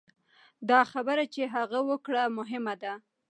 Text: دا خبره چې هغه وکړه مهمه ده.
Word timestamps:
دا 0.69 0.79
خبره 0.91 1.25
چې 1.33 1.41
هغه 1.55 1.79
وکړه 1.89 2.21
مهمه 2.37 2.73
ده. 2.81 2.93